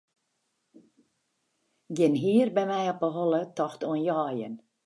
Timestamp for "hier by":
2.23-2.63